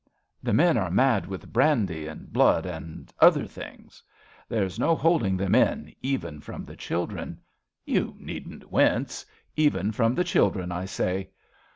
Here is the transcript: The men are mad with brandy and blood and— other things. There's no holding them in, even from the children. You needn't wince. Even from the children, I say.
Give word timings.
The 0.41 0.51
men 0.51 0.77
are 0.79 0.89
mad 0.89 1.27
with 1.27 1.53
brandy 1.53 2.07
and 2.07 2.33
blood 2.33 2.65
and— 2.65 3.13
other 3.29 3.45
things. 3.45 4.01
There's 4.49 4.79
no 4.79 4.95
holding 4.95 5.37
them 5.37 5.53
in, 5.53 5.93
even 6.01 6.41
from 6.41 6.65
the 6.65 6.75
children. 6.75 7.39
You 7.85 8.15
needn't 8.17 8.71
wince. 8.71 9.27
Even 9.55 9.91
from 9.91 10.15
the 10.15 10.23
children, 10.23 10.71
I 10.71 10.85
say. 10.85 11.29